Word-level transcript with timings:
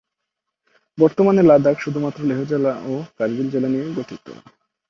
বর্তমানের 0.97 1.45
লাদাখ 1.45 1.75
শুধুমাত্র 1.79 2.19
লেহ 2.23 2.39
জেলা 2.43 2.73
ও 2.85 2.93
কার্গিল 3.17 3.47
জেলা 3.49 3.67
নিয়ে 3.67 3.85
গঠিত। 3.97 4.25